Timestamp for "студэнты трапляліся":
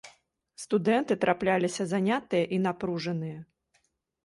0.63-1.83